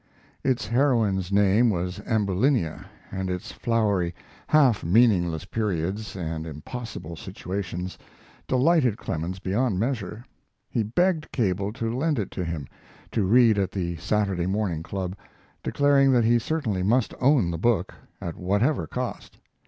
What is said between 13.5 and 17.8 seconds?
at the Saturday Morning Club, declaring that he certainly must own the